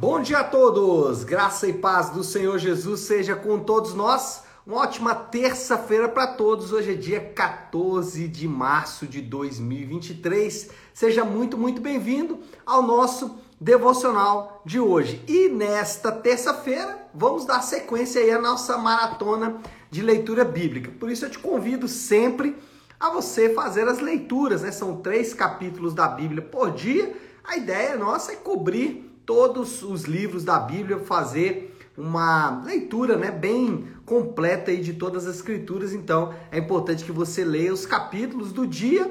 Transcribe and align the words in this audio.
Bom 0.00 0.22
dia 0.22 0.38
a 0.38 0.44
todos! 0.44 1.24
Graça 1.24 1.68
e 1.68 1.74
paz 1.74 2.08
do 2.08 2.24
Senhor 2.24 2.56
Jesus 2.56 3.00
seja 3.00 3.36
com 3.36 3.58
todos 3.58 3.92
nós. 3.92 4.42
Uma 4.66 4.78
ótima 4.78 5.14
terça-feira 5.14 6.08
para 6.08 6.26
todos. 6.26 6.72
Hoje 6.72 6.92
é 6.92 6.94
dia 6.94 7.20
14 7.20 8.26
de 8.26 8.48
março 8.48 9.06
de 9.06 9.20
2023. 9.20 10.70
Seja 10.94 11.22
muito, 11.22 11.58
muito 11.58 11.82
bem-vindo 11.82 12.38
ao 12.64 12.82
nosso 12.82 13.38
devocional 13.60 14.62
de 14.64 14.80
hoje. 14.80 15.22
E 15.28 15.50
nesta 15.50 16.10
terça-feira, 16.10 17.06
vamos 17.12 17.44
dar 17.44 17.60
sequência 17.60 18.22
aí 18.22 18.30
à 18.30 18.40
nossa 18.40 18.78
maratona 18.78 19.60
de 19.90 20.00
leitura 20.00 20.46
bíblica. 20.46 20.90
Por 20.98 21.10
isso 21.10 21.26
eu 21.26 21.30
te 21.30 21.38
convido 21.38 21.86
sempre 21.86 22.56
a 22.98 23.10
você 23.10 23.52
fazer 23.52 23.86
as 23.86 23.98
leituras, 23.98 24.62
né? 24.62 24.72
São 24.72 25.02
três 25.02 25.34
capítulos 25.34 25.92
da 25.92 26.08
Bíblia 26.08 26.40
por 26.40 26.70
dia. 26.70 27.14
A 27.44 27.58
ideia 27.58 27.98
nossa 27.98 28.32
é 28.32 28.36
cobrir 28.36 29.09
todos 29.30 29.84
os 29.84 30.06
livros 30.06 30.42
da 30.42 30.58
Bíblia, 30.58 30.98
fazer 30.98 31.78
uma 31.96 32.64
leitura 32.64 33.16
né, 33.16 33.30
bem 33.30 33.86
completa 34.04 34.72
aí 34.72 34.80
de 34.80 34.94
todas 34.94 35.24
as 35.24 35.36
escrituras. 35.36 35.92
Então 35.92 36.34
é 36.50 36.58
importante 36.58 37.04
que 37.04 37.12
você 37.12 37.44
leia 37.44 37.72
os 37.72 37.86
capítulos 37.86 38.52
do 38.52 38.66
dia, 38.66 39.08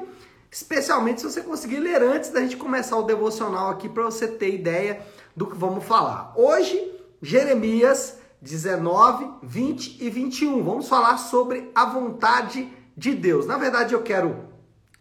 especialmente 0.51 1.21
se 1.21 1.31
você 1.31 1.41
conseguir 1.41 1.79
ler 1.79 2.03
antes 2.03 2.31
da 2.31 2.41
gente 2.41 2.57
começar 2.57 2.97
o 2.97 3.03
devocional 3.03 3.69
aqui, 3.69 3.87
para 3.87 4.03
você 4.03 4.27
ter 4.27 4.53
ideia 4.53 4.99
do 5.33 5.47
que 5.47 5.55
vamos 5.55 5.85
falar. 5.85 6.33
Hoje, 6.35 6.91
Jeremias 7.21 8.17
19, 8.41 9.25
20 9.41 10.03
e 10.03 10.09
21. 10.09 10.61
Vamos 10.61 10.89
falar 10.89 11.17
sobre 11.17 11.71
a 11.73 11.85
vontade 11.85 12.67
de 12.97 13.15
Deus. 13.15 13.45
Na 13.45 13.57
verdade, 13.57 13.93
eu 13.93 14.01
quero 14.01 14.35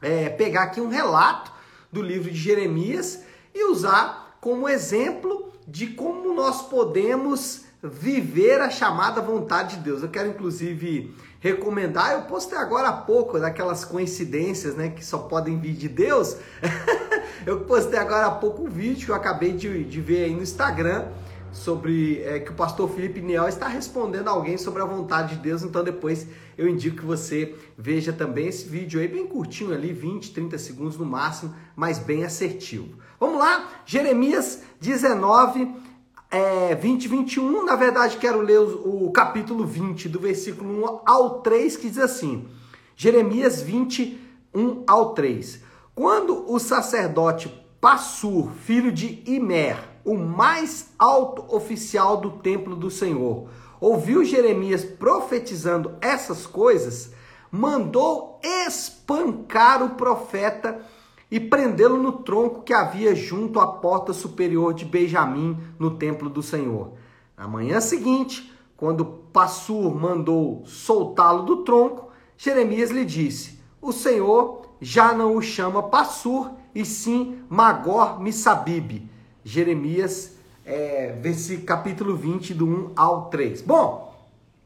é, 0.01 0.29
pegar 0.29 0.62
aqui 0.62 0.81
um 0.81 0.89
relato 0.89 1.51
do 1.91 2.01
livro 2.01 2.31
de 2.31 2.39
Jeremias 2.39 3.25
e 3.53 3.65
usar 3.69 4.28
como 4.48 4.66
exemplo 4.66 5.52
de 5.66 5.88
como 5.88 6.33
nós 6.33 6.62
podemos 6.70 7.65
viver 7.83 8.62
a 8.62 8.70
chamada 8.70 9.20
vontade 9.20 9.77
de 9.77 9.83
Deus. 9.83 10.03
Eu 10.03 10.09
quero 10.09 10.31
inclusive 10.31 11.14
recomendar, 11.39 12.12
eu 12.12 12.23
postei 12.23 12.56
agora 12.56 12.89
há 12.89 12.92
pouco 12.95 13.39
daquelas 13.39 13.84
coincidências, 13.84 14.75
né, 14.75 14.89
que 14.89 15.05
só 15.05 15.19
podem 15.19 15.61
vir 15.61 15.75
de 15.75 15.86
Deus. 15.86 16.39
eu 17.45 17.61
postei 17.61 17.98
agora 17.98 18.28
há 18.28 18.31
pouco 18.31 18.62
um 18.62 18.70
vídeo 18.70 19.05
que 19.05 19.11
eu 19.11 19.14
acabei 19.14 19.53
de, 19.53 19.84
de 19.84 20.00
ver 20.00 20.25
aí 20.25 20.34
no 20.34 20.42
Instagram 20.42 21.05
sobre 21.53 22.23
é, 22.23 22.41
que 22.41 22.51
o 22.51 22.55
pastor 22.55 22.89
Felipe 22.91 23.21
Neal 23.21 23.49
está 23.49 23.69
respondendo 23.69 24.29
alguém 24.29 24.57
sobre 24.59 24.83
a 24.83 24.85
vontade 24.85 25.37
de 25.37 25.43
Deus, 25.43 25.63
então 25.63 25.83
depois 25.83 26.27
eu 26.57 26.69
indico 26.69 26.99
que 26.99 27.05
você 27.05 27.55
veja 27.77 28.13
também 28.13 28.49
esse 28.49 28.69
vídeo 28.69 29.01
aí 29.01 29.09
bem 29.09 29.27
curtinho 29.27 29.73
ali, 29.73 29.93
20, 29.93 30.33
30 30.33 30.59
segundos 30.59 30.97
no 30.97 31.07
máximo, 31.07 31.55
mas 31.75 31.99
bem 31.99 32.25
assertivo. 32.25 32.99
Vamos 33.19 33.39
lá, 33.39 33.69
Jeremias 33.85 34.63
19, 34.81 35.75
é, 36.31 36.75
20 36.75 37.05
e 37.05 37.09
21. 37.09 37.65
Na 37.65 37.77
verdade, 37.77 38.17
quero 38.17 38.41
ler 38.41 38.61
o, 38.61 39.07
o 39.07 39.11
capítulo 39.13 39.65
20, 39.65 40.09
do 40.09 40.21
versículo 40.21 40.85
1 40.85 41.01
ao 41.07 41.41
3, 41.41 41.77
que 41.77 41.89
diz 41.89 41.99
assim: 41.99 42.47
Jeremias 42.95 43.63
20, 43.63 44.21
1 44.55 44.85
ao 44.87 45.15
3. 45.15 45.63
Quando 45.95 46.51
o 46.53 46.59
sacerdote 46.59 47.49
Passur, 47.81 48.51
filho 48.65 48.91
de 48.91 49.23
Imer, 49.25 49.79
o 50.09 50.17
mais 50.17 50.89
alto 50.98 51.45
oficial 51.55 52.17
do 52.17 52.31
templo 52.31 52.75
do 52.75 52.91
Senhor, 52.91 53.47
ouviu 53.78 54.25
Jeremias 54.25 54.83
profetizando 54.83 55.97
essas 56.01 56.47
coisas, 56.47 57.12
mandou 57.51 58.41
espancar 58.42 59.83
o 59.83 59.91
profeta 59.91 60.81
e 61.31 61.39
prendê-lo 61.39 62.03
no 62.03 62.12
tronco 62.12 62.62
que 62.62 62.73
havia 62.73 63.14
junto 63.14 63.61
à 63.61 63.67
porta 63.67 64.14
superior 64.14 64.73
de 64.73 64.86
Benjamim 64.86 65.59
no 65.79 65.91
templo 65.98 66.31
do 66.31 66.42
Senhor. 66.42 66.95
Na 67.36 67.47
manhã 67.47 67.79
seguinte, 67.79 68.51
quando 68.79 69.05
Passur 69.05 69.95
mandou 69.95 70.62
soltá-lo 70.64 71.42
do 71.42 71.64
tronco, 71.64 72.08
Jeremias 72.35 72.90
lhe 72.90 73.05
disse: 73.05 73.61
O 73.79 73.92
Senhor 73.92 74.63
já 74.80 75.13
não 75.13 75.36
o 75.36 75.42
chama 75.42 75.83
Passur, 75.83 76.52
e 76.75 76.83
sim 76.83 77.42
Magor 77.51 78.19
Missabib. 78.19 79.17
Jeremias, 79.48 80.33
é, 80.67 81.14
capítulo 81.64 82.14
20, 82.14 82.53
do 82.53 82.67
1 82.67 82.92
ao 82.95 83.31
3. 83.31 83.63
Bom, 83.63 84.14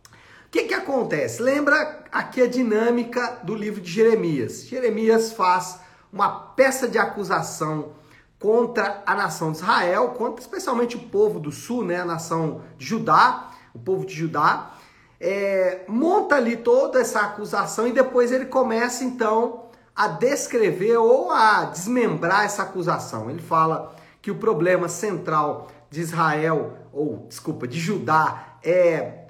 o 0.05 0.51
que, 0.51 0.65
que 0.65 0.75
acontece? 0.75 1.41
Lembra 1.41 2.05
aqui 2.11 2.43
a 2.43 2.49
dinâmica 2.49 3.39
do 3.45 3.55
livro 3.55 3.81
de 3.81 3.89
Jeremias. 3.89 4.65
Jeremias 4.65 5.33
faz 5.33 5.79
uma 6.13 6.29
peça 6.29 6.89
de 6.89 6.99
acusação 6.99 7.93
contra 8.41 9.05
a 9.07 9.15
nação 9.15 9.53
de 9.53 9.59
Israel, 9.59 10.09
contra 10.19 10.41
especialmente 10.41 10.97
o 10.97 11.01
povo 11.01 11.39
do 11.39 11.53
sul, 11.53 11.85
né, 11.85 12.01
a 12.01 12.05
nação 12.05 12.63
de 12.77 12.85
Judá, 12.85 13.53
o 13.73 13.79
povo 13.79 14.05
de 14.05 14.13
Judá, 14.13 14.73
é, 15.21 15.83
monta 15.87 16.35
ali 16.35 16.57
toda 16.57 17.01
essa 17.01 17.21
acusação 17.21 17.87
e 17.87 17.93
depois 17.93 18.33
ele 18.33 18.47
começa 18.47 19.05
então 19.05 19.67
a 19.95 20.09
descrever 20.09 20.97
ou 20.97 21.31
a 21.31 21.67
desmembrar 21.67 22.45
essa 22.45 22.65
acusação. 22.65 23.31
Ele 23.31 23.41
fala 23.41 24.02
que 24.23 24.31
o 24.31 24.37
problema 24.37 24.89
central 24.89 25.69
de 25.91 26.01
Israel, 26.01 26.79
ou 26.93 27.27
desculpa, 27.29 27.67
de 27.67 27.79
Judá, 27.79 28.57
é 28.65 29.25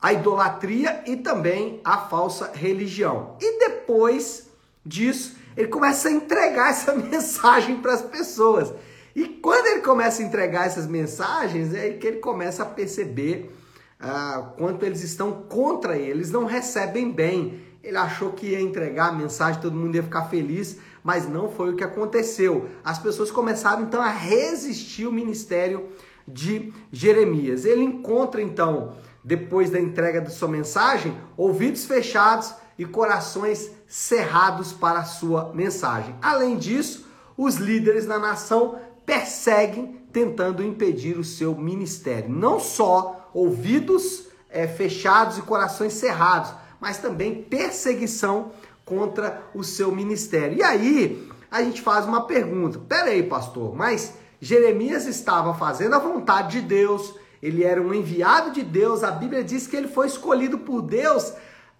a 0.00 0.12
idolatria 0.12 1.02
e 1.06 1.16
também 1.16 1.80
a 1.82 1.98
falsa 1.98 2.52
religião. 2.54 3.36
E 3.40 3.58
depois 3.58 4.48
disso, 4.84 5.36
ele 5.56 5.68
começa 5.68 6.08
a 6.08 6.12
entregar 6.12 6.70
essa 6.70 6.94
mensagem 6.94 7.78
para 7.78 7.94
as 7.94 8.02
pessoas. 8.02 8.72
E 9.14 9.26
quando 9.26 9.66
ele 9.66 9.80
começa 9.80 10.22
a 10.22 10.26
entregar 10.26 10.66
essas 10.66 10.86
mensagens, 10.86 11.74
é 11.74 11.90
que 11.90 12.06
ele 12.06 12.18
começa 12.18 12.62
a 12.62 12.66
perceber 12.66 13.50
ah, 13.98 14.52
quanto 14.58 14.84
eles 14.84 15.02
estão 15.02 15.32
contra 15.32 15.96
ele, 15.96 16.10
eles 16.10 16.30
não 16.30 16.44
recebem 16.44 17.10
bem. 17.10 17.64
Ele 17.82 17.96
achou 17.96 18.32
que 18.32 18.48
ia 18.48 18.60
entregar 18.60 19.08
a 19.08 19.12
mensagem, 19.12 19.60
todo 19.60 19.74
mundo 19.74 19.94
ia 19.94 20.02
ficar 20.02 20.24
feliz, 20.26 20.78
mas 21.06 21.28
não 21.28 21.48
foi 21.48 21.70
o 21.70 21.76
que 21.76 21.84
aconteceu. 21.84 22.68
As 22.82 22.98
pessoas 22.98 23.30
começaram 23.30 23.84
então 23.84 24.02
a 24.02 24.08
resistir 24.08 25.06
o 25.06 25.12
ministério 25.12 25.86
de 26.26 26.72
Jeremias. 26.90 27.64
Ele 27.64 27.84
encontra 27.84 28.42
então, 28.42 28.96
depois 29.22 29.70
da 29.70 29.78
entrega 29.78 30.20
da 30.20 30.30
sua 30.30 30.48
mensagem, 30.48 31.16
ouvidos 31.36 31.84
fechados 31.84 32.52
e 32.76 32.84
corações 32.84 33.70
cerrados 33.86 34.72
para 34.72 34.98
a 34.98 35.04
sua 35.04 35.52
mensagem. 35.54 36.12
Além 36.20 36.56
disso, 36.56 37.06
os 37.38 37.54
líderes 37.54 38.04
da 38.04 38.18
nação 38.18 38.76
perseguem, 39.06 40.00
tentando 40.12 40.60
impedir 40.60 41.16
o 41.16 41.22
seu 41.22 41.54
ministério. 41.54 42.28
Não 42.28 42.58
só 42.58 43.30
ouvidos 43.32 44.26
é, 44.50 44.66
fechados 44.66 45.38
e 45.38 45.42
corações 45.42 45.92
cerrados, 45.92 46.52
mas 46.80 46.98
também 46.98 47.42
perseguição 47.44 48.50
contra 48.86 49.42
o 49.54 49.62
seu 49.62 49.92
ministério. 49.92 50.56
E 50.56 50.62
aí 50.62 51.28
a 51.50 51.62
gente 51.62 51.82
faz 51.82 52.06
uma 52.06 52.26
pergunta: 52.26 52.80
peraí, 52.88 53.22
pastor, 53.22 53.76
mas 53.76 54.14
Jeremias 54.40 55.04
estava 55.06 55.52
fazendo 55.52 55.94
a 55.94 55.98
vontade 55.98 56.58
de 56.58 56.66
Deus, 56.66 57.14
ele 57.42 57.62
era 57.62 57.82
um 57.82 57.92
enviado 57.92 58.52
de 58.52 58.62
Deus, 58.62 59.04
a 59.04 59.10
Bíblia 59.10 59.44
diz 59.44 59.66
que 59.66 59.76
ele 59.76 59.88
foi 59.88 60.06
escolhido 60.06 60.60
por 60.60 60.80
Deus 60.80 61.34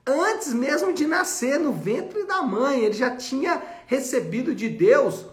antes 0.07 0.55
mesmo 0.55 0.93
de 0.93 1.07
nascer 1.07 1.59
no 1.59 1.73
ventre 1.73 2.25
da 2.25 2.43
mãe, 2.43 2.85
ele 2.85 2.95
já 2.95 3.17
tinha 3.17 3.61
recebido 3.87 4.55
de 4.55 4.69
Deus 4.69 5.27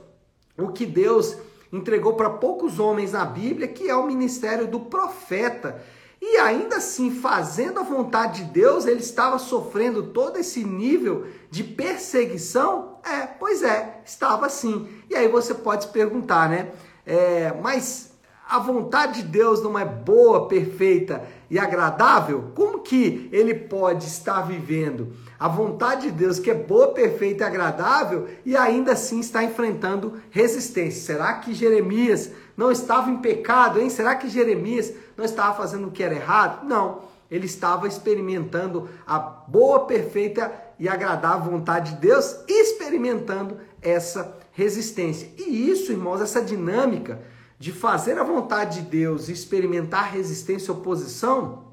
o 0.58 0.70
que 0.70 0.86
Deus 0.86 1.38
entregou 1.72 2.14
para 2.16 2.30
poucos 2.30 2.80
homens 2.80 3.12
na 3.12 3.24
Bíblia, 3.24 3.68
que 3.68 3.90
é 3.90 3.96
o 3.96 4.08
ministério 4.08 4.68
do 4.68 4.80
profeta. 4.80 5.82
E 6.26 6.38
ainda 6.38 6.78
assim, 6.78 7.12
fazendo 7.12 7.82
a 7.82 7.84
vontade 7.84 8.46
de 8.46 8.52
Deus, 8.52 8.86
ele 8.86 9.02
estava 9.02 9.38
sofrendo 9.38 10.04
todo 10.04 10.38
esse 10.38 10.64
nível 10.64 11.28
de 11.52 11.66
perseguição? 11.66 12.98
É, 13.04 13.28
pois 13.28 13.62
é, 13.62 14.00
estava 14.06 14.46
assim. 14.46 14.88
E 15.10 15.16
aí 15.18 15.28
você 15.28 15.54
pode 15.54 15.84
se 15.84 15.90
perguntar, 15.90 16.48
né? 16.48 16.72
É, 17.06 17.54
mas 17.62 18.14
a 18.48 18.58
vontade 18.58 19.22
de 19.22 19.28
Deus 19.28 19.62
não 19.62 19.78
é 19.78 19.84
boa, 19.84 20.48
perfeita 20.48 21.28
e 21.50 21.60
agradável? 21.60 22.52
Como 22.56 22.80
que 22.80 23.28
ele 23.30 23.54
pode 23.54 24.06
estar 24.06 24.44
vivendo 24.44 25.12
a 25.38 25.50
vontade 25.50 26.04
de 26.04 26.12
Deus, 26.12 26.40
que 26.40 26.50
é 26.50 26.54
boa, 26.54 26.94
perfeita 26.94 27.44
e 27.44 27.48
agradável, 27.48 28.30
e 28.46 28.56
ainda 28.56 28.94
assim 28.94 29.20
está 29.20 29.44
enfrentando 29.44 30.22
resistência? 30.30 31.02
Será 31.02 31.34
que 31.34 31.54
Jeremias 31.54 32.32
não 32.56 32.72
estava 32.72 33.10
em 33.10 33.18
pecado, 33.18 33.80
hein? 33.80 33.90
Será 33.90 34.16
que 34.16 34.30
Jeremias 34.30 34.94
não 35.18 35.26
estava 35.26 35.56
fazendo 35.56 35.88
o 35.88 35.92
que 35.92 36.04
era 36.04 36.16
errado? 36.16 36.66
Não. 36.66 37.02
Ele 37.30 37.46
estava 37.46 37.88
experimentando 37.88 38.88
a 39.08 39.18
boa, 39.18 39.86
perfeita 39.86 40.54
e 40.78 40.88
agradável 40.88 41.52
vontade 41.52 41.94
de 41.94 42.02
Deus, 42.02 42.36
experimentando 42.48 43.58
essa 43.82 44.38
resistência. 44.52 45.30
E 45.38 45.70
isso, 45.70 45.92
irmãos, 45.92 46.22
essa 46.22 46.42
dinâmica 46.42 47.22
de 47.58 47.72
fazer 47.72 48.20
a 48.20 48.24
vontade 48.24 48.82
de 48.82 48.90
Deus 48.90 49.30
e 49.30 49.32
experimentar 49.32 50.12
resistência 50.12 50.72
e 50.72 50.76
oposição, 50.76 51.64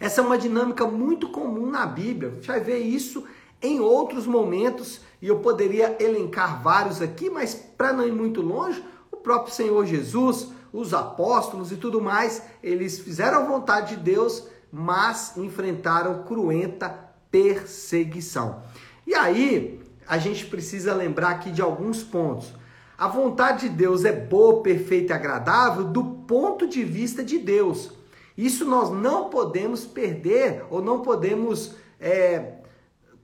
essa 0.00 0.20
é 0.20 0.24
uma 0.24 0.38
dinâmica 0.38 0.86
muito 0.86 1.28
comum 1.28 1.68
na 1.68 1.84
Bíblia. 1.84 2.30
A 2.30 2.34
gente 2.36 2.46
vai 2.46 2.60
ver 2.60 2.78
isso 2.78 3.24
em 3.60 3.80
outros 3.80 4.26
momentos 4.26 5.00
e 5.20 5.26
eu 5.26 5.40
poderia 5.40 5.96
elencar 6.00 6.62
vários 6.62 7.02
aqui, 7.02 7.28
mas 7.28 7.54
para 7.54 7.92
não 7.92 8.06
ir 8.06 8.12
muito 8.12 8.40
longe, 8.40 8.82
próprio 9.28 9.54
Senhor 9.54 9.84
Jesus, 9.84 10.48
os 10.72 10.94
apóstolos 10.94 11.70
e 11.70 11.76
tudo 11.76 12.00
mais, 12.00 12.42
eles 12.62 12.98
fizeram 12.98 13.42
a 13.42 13.44
vontade 13.44 13.94
de 13.94 14.02
Deus, 14.02 14.48
mas 14.72 15.36
enfrentaram 15.36 16.22
cruenta 16.22 16.88
perseguição. 17.30 18.62
E 19.06 19.14
aí, 19.14 19.82
a 20.06 20.16
gente 20.16 20.46
precisa 20.46 20.94
lembrar 20.94 21.28
aqui 21.28 21.50
de 21.50 21.60
alguns 21.60 22.02
pontos. 22.02 22.54
A 22.96 23.06
vontade 23.06 23.68
de 23.68 23.74
Deus 23.74 24.06
é 24.06 24.12
boa, 24.12 24.62
perfeita 24.62 25.12
e 25.12 25.16
agradável 25.16 25.84
do 25.84 26.02
ponto 26.26 26.66
de 26.66 26.82
vista 26.82 27.22
de 27.22 27.38
Deus. 27.38 27.92
Isso 28.34 28.64
nós 28.64 28.90
não 28.90 29.28
podemos 29.28 29.84
perder 29.84 30.64
ou 30.70 30.82
não 30.82 31.02
podemos 31.02 31.76
é, 32.00 32.57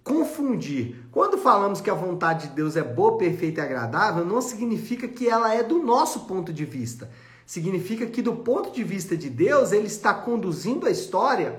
confundir. 0.04 1.06
Quando 1.10 1.38
falamos 1.38 1.80
que 1.80 1.88
a 1.88 1.94
vontade 1.94 2.48
de 2.48 2.54
Deus 2.54 2.76
é 2.76 2.82
boa, 2.82 3.16
perfeita 3.16 3.62
e 3.62 3.64
agradável, 3.64 4.24
não 4.24 4.42
significa 4.42 5.08
que 5.08 5.28
ela 5.28 5.52
é 5.54 5.62
do 5.62 5.82
nosso 5.82 6.20
ponto 6.20 6.52
de 6.52 6.66
vista. 6.66 7.10
Significa 7.46 8.06
que, 8.06 8.20
do 8.20 8.36
ponto 8.36 8.70
de 8.70 8.84
vista 8.84 9.16
de 9.16 9.30
Deus, 9.30 9.72
ele 9.72 9.86
está 9.86 10.12
conduzindo 10.12 10.86
a 10.86 10.90
história 10.90 11.58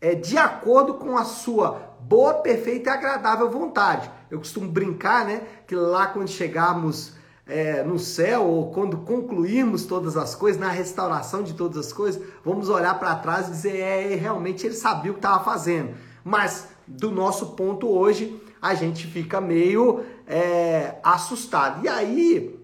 é, 0.00 0.14
de 0.14 0.36
acordo 0.36 0.94
com 0.94 1.16
a 1.16 1.24
sua 1.24 1.94
boa, 2.00 2.34
perfeita 2.34 2.90
e 2.90 2.92
agradável 2.92 3.50
vontade. 3.50 4.10
Eu 4.30 4.38
costumo 4.38 4.68
brincar, 4.68 5.24
né? 5.26 5.42
Que 5.66 5.74
lá 5.74 6.06
quando 6.06 6.28
chegarmos 6.28 7.14
é, 7.46 7.82
no 7.82 7.98
céu, 7.98 8.44
ou 8.44 8.70
quando 8.70 8.98
concluirmos 8.98 9.84
todas 9.84 10.16
as 10.16 10.34
coisas, 10.34 10.60
na 10.60 10.70
restauração 10.70 11.42
de 11.42 11.54
todas 11.54 11.86
as 11.86 11.92
coisas, 11.92 12.22
vamos 12.44 12.68
olhar 12.68 12.98
para 12.98 13.14
trás 13.16 13.48
e 13.48 13.50
dizer, 13.50 13.76
é, 13.78 14.14
realmente 14.14 14.66
ele 14.66 14.74
sabia 14.74 15.10
o 15.10 15.14
que 15.14 15.20
estava 15.20 15.44
fazendo. 15.44 15.94
Mas 16.22 16.68
do 16.86 17.10
nosso 17.10 17.54
ponto 17.54 17.88
hoje, 17.88 18.40
a 18.60 18.74
gente 18.74 19.06
fica 19.06 19.40
meio 19.40 20.04
é, 20.26 20.96
assustado. 21.02 21.84
E 21.84 21.88
aí 21.88 22.58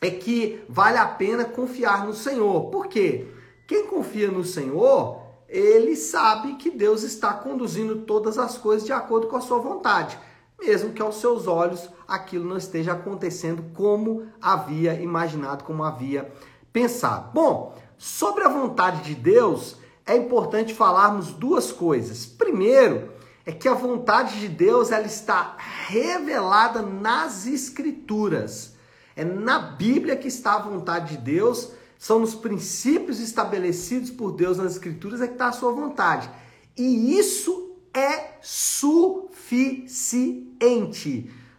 é 0.00 0.10
que 0.10 0.62
vale 0.68 0.98
a 0.98 1.06
pena 1.06 1.44
confiar 1.44 2.06
no 2.06 2.14
Senhor. 2.14 2.70
Por 2.70 2.86
quê? 2.86 3.26
Quem 3.66 3.86
confia 3.86 4.30
no 4.30 4.44
Senhor, 4.44 5.20
ele 5.48 5.96
sabe 5.96 6.54
que 6.54 6.70
Deus 6.70 7.02
está 7.02 7.32
conduzindo 7.32 8.02
todas 8.02 8.38
as 8.38 8.56
coisas 8.56 8.86
de 8.86 8.92
acordo 8.92 9.26
com 9.26 9.36
a 9.36 9.40
sua 9.40 9.58
vontade 9.58 10.18
mesmo 10.60 10.92
que 10.92 11.02
aos 11.02 11.20
seus 11.20 11.46
olhos 11.46 11.88
aquilo 12.08 12.48
não 12.48 12.56
esteja 12.56 12.92
acontecendo 12.92 13.64
como 13.74 14.26
havia 14.40 14.94
imaginado, 14.94 15.64
como 15.64 15.84
havia 15.84 16.32
pensado. 16.72 17.30
Bom, 17.32 17.74
sobre 17.98 18.44
a 18.44 18.48
vontade 18.48 19.02
de 19.02 19.14
Deus, 19.14 19.76
é 20.04 20.16
importante 20.16 20.74
falarmos 20.74 21.32
duas 21.32 21.72
coisas. 21.72 22.24
Primeiro, 22.24 23.12
é 23.46 23.52
que 23.52 23.68
a 23.68 23.74
vontade 23.74 24.40
de 24.40 24.48
Deus 24.48 24.90
ela 24.90 25.06
está 25.06 25.56
revelada 25.86 26.82
nas 26.82 27.46
escrituras. 27.46 28.74
É 29.14 29.24
na 29.24 29.60
Bíblia 29.60 30.16
que 30.16 30.26
está 30.26 30.54
a 30.54 30.62
vontade 30.62 31.16
de 31.16 31.22
Deus, 31.22 31.70
são 31.96 32.18
nos 32.18 32.34
princípios 32.34 33.20
estabelecidos 33.20 34.10
por 34.10 34.32
Deus 34.32 34.58
nas 34.58 34.72
escrituras 34.72 35.20
é 35.20 35.28
que 35.28 35.34
está 35.34 35.46
a 35.46 35.52
sua 35.52 35.70
vontade. 35.70 36.28
E 36.76 37.16
isso 37.16 37.76
é 37.94 38.32
suficiente. 38.42 39.88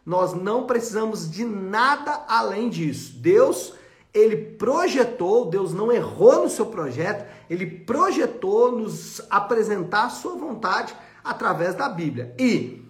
Nós 0.05 0.33
não 0.33 0.67
precisamos 0.67 1.31
de 1.31 1.45
nada 1.45 2.25
além 2.27 2.69
disso. 2.69 3.17
Deus, 3.17 3.73
ele 4.13 4.35
projetou, 4.35 5.49
Deus 5.49 5.73
não 5.73 5.89
errou 5.91 6.43
no 6.43 6.49
seu 6.49 6.65
projeto, 6.65 7.25
ele 7.49 7.65
projetou 7.65 8.73
nos 8.73 9.21
apresentar 9.29 10.03
a 10.05 10.09
sua 10.09 10.35
vontade 10.35 10.93
através 11.27 11.75
da 11.75 11.89
Bíblia. 11.89 12.33
E 12.39 12.83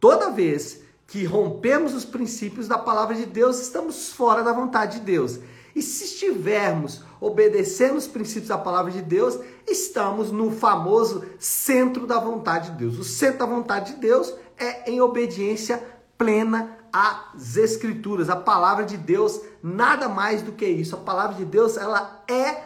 toda 0.00 0.30
vez 0.30 0.82
que 1.06 1.24
rompemos 1.24 1.94
os 1.94 2.04
princípios 2.04 2.68
da 2.68 2.78
palavra 2.78 3.14
de 3.14 3.26
Deus, 3.26 3.60
estamos 3.60 4.12
fora 4.12 4.42
da 4.42 4.52
vontade 4.52 5.00
de 5.00 5.04
Deus. 5.04 5.40
E 5.74 5.82
se 5.82 6.04
estivermos 6.04 7.02
obedecendo 7.20 7.96
os 7.96 8.06
princípios 8.06 8.48
da 8.48 8.58
palavra 8.58 8.92
de 8.92 9.02
Deus, 9.02 9.38
estamos 9.66 10.30
no 10.30 10.50
famoso 10.50 11.24
centro 11.38 12.06
da 12.06 12.18
vontade 12.18 12.70
de 12.70 12.78
Deus. 12.78 12.98
O 12.98 13.04
centro 13.04 13.40
da 13.40 13.46
vontade 13.46 13.94
de 13.94 14.00
Deus 14.00 14.32
é 14.56 14.90
em 14.90 15.00
obediência 15.00 15.82
plena 16.16 16.78
às 16.92 17.56
escrituras. 17.56 18.30
A 18.30 18.36
palavra 18.36 18.84
de 18.84 18.96
Deus, 18.96 19.40
nada 19.62 20.08
mais 20.08 20.42
do 20.42 20.52
que 20.52 20.64
isso. 20.64 20.94
A 20.94 21.00
palavra 21.00 21.36
de 21.36 21.44
Deus, 21.44 21.76
ela 21.76 22.22
é 22.28 22.62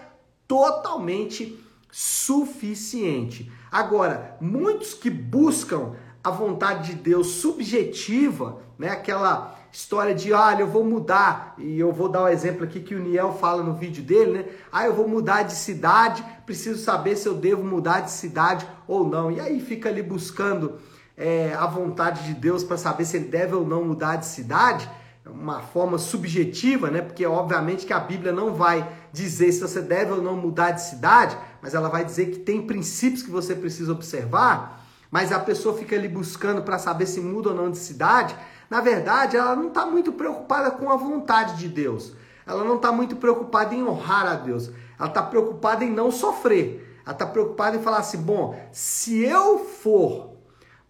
totalmente 0.47 1.59
suficiente. 1.91 3.51
Agora, 3.71 4.37
muitos 4.41 4.95
que 4.95 5.11
buscam 5.11 5.93
a 6.23 6.31
vontade 6.31 6.95
de 6.95 6.95
Deus 6.95 7.27
subjetiva, 7.27 8.61
né, 8.79 8.89
aquela 8.91 9.57
história 9.73 10.15
de, 10.15 10.33
olha, 10.33 10.61
eu 10.61 10.67
vou 10.67 10.85
mudar, 10.85 11.55
e 11.59 11.79
eu 11.79 11.93
vou 11.93 12.09
dar 12.09 12.23
o 12.23 12.25
um 12.25 12.29
exemplo 12.29 12.65
aqui 12.65 12.81
que 12.81 12.95
o 12.95 12.99
Niel 12.99 13.33
fala 13.35 13.63
no 13.63 13.75
vídeo 13.75 14.03
dele, 14.03 14.33
né? 14.33 14.45
Ah, 14.73 14.87
eu 14.87 14.95
vou 14.95 15.07
mudar 15.07 15.43
de 15.43 15.53
cidade, 15.53 16.25
preciso 16.47 16.83
saber 16.83 17.17
se 17.17 17.29
eu 17.29 17.35
devo 17.35 17.63
mudar 17.63 18.01
de 18.01 18.11
cidade 18.11 18.67
ou 18.87 19.07
não. 19.07 19.31
E 19.31 19.41
aí 19.41 19.61
fica 19.61 19.89
ali 19.89 20.03
buscando 20.03 20.79
é, 21.17 21.55
a 21.55 21.67
vontade 21.67 22.25
de 22.25 22.35
Deus 22.35 22.65
para 22.65 22.77
saber 22.77 23.05
se 23.05 23.17
ele 23.17 23.27
deve 23.27 23.55
ou 23.55 23.67
não 23.67 23.85
mudar 23.85 24.17
de 24.17 24.27
cidade, 24.27 24.89
uma 25.27 25.61
forma 25.61 25.99
subjetiva, 25.99 26.91
né? 26.91 27.03
Porque 27.03 27.27
obviamente 27.27 27.85
que 27.85 27.93
a 27.93 28.01
Bíblia 28.01 28.33
não 28.33 28.55
vai 28.55 28.89
dizer 29.13 29.53
se 29.53 29.61
você 29.61 29.83
deve 29.83 30.13
ou 30.13 30.23
não 30.23 30.37
mudar 30.37 30.71
de 30.71 30.83
cidade, 30.83 31.37
mas 31.61 31.75
ela 31.75 31.89
vai 31.89 32.05
dizer 32.05 32.31
que 32.31 32.39
tem 32.39 32.67
princípios 32.67 33.23
que 33.23 33.31
você 33.31 33.55
precisa 33.55 33.93
observar, 33.93 34.87
mas 35.11 35.33
a 35.33 35.41
pessoa 35.41 35.77
fica 35.77 35.97
ali 35.97 36.09
buscando 36.09 36.63
para 36.63 36.79
saber 36.79 37.07
se 37.07 37.21
muda 37.21 37.51
ou 37.51 37.55
não 37.55 37.71
de 37.71 37.79
cidade. 37.79 38.37
Na 38.69 38.81
verdade, 38.81 39.37
ela 39.37 39.57
não 39.57 39.69
está 39.69 39.87
muito 39.87 40.13
preocupada 40.13 40.71
com 40.71 40.91
a 40.91 40.97
vontade 40.97 41.57
de 41.57 41.69
Deus. 41.69 42.13
Ela 42.47 42.65
não 42.65 42.77
está 42.77 42.93
muito 42.93 43.17
preocupada 43.17 43.75
em 43.75 43.83
honrar 43.83 44.27
a 44.27 44.35
Deus. 44.35 44.71
Ela 44.99 45.09
está 45.09 45.23
preocupada 45.23 45.85
em 45.85 45.91
não 45.91 46.11
sofrer. 46.11 47.01
Ela 47.05 47.15
está 47.15 47.27
preocupada 47.27 47.77
em 47.77 47.83
falar 47.83 47.99
assim: 47.99 48.19
bom, 48.19 48.59
se 48.71 49.25
eu 49.25 49.59
for 49.61 50.37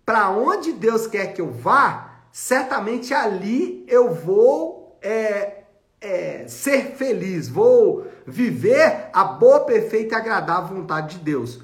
para 0.04 0.30
onde 0.30 0.72
Deus 0.72 1.06
quer 1.06 1.32
que 1.34 1.40
eu 1.40 1.50
vá, 1.50 2.22
certamente 2.32 3.14
ali 3.14 3.84
eu 3.86 4.12
vou 4.12 4.98
é, 5.00 5.57
é, 6.00 6.46
ser 6.46 6.94
feliz, 6.96 7.48
vou 7.48 8.06
viver 8.26 9.10
a 9.12 9.24
boa, 9.24 9.60
perfeita 9.60 10.14
e 10.14 10.18
agradável 10.18 10.76
vontade 10.76 11.18
de 11.18 11.24
Deus. 11.24 11.60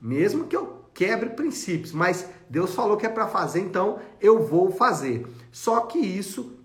Mesmo 0.00 0.46
que 0.46 0.56
eu 0.56 0.84
quebre 0.92 1.30
princípios, 1.30 1.92
mas 1.92 2.28
Deus 2.48 2.74
falou 2.74 2.96
que 2.96 3.06
é 3.06 3.08
para 3.08 3.28
fazer, 3.28 3.60
então 3.60 3.98
eu 4.20 4.44
vou 4.44 4.70
fazer. 4.70 5.26
Só 5.52 5.80
que 5.80 5.98
isso 5.98 6.58